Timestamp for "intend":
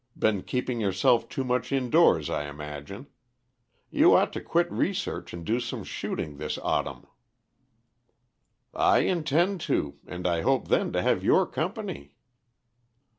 9.01-9.61